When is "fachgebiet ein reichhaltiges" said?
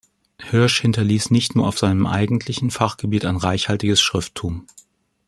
2.71-4.01